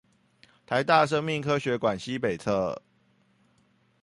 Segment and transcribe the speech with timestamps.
[0.65, 2.79] 臺大生命科學館西北側